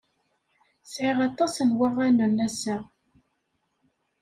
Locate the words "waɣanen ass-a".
1.77-2.77